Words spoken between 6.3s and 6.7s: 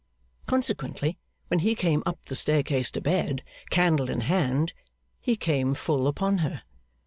her.